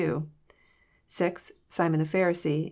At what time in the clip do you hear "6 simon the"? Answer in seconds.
1.07-2.07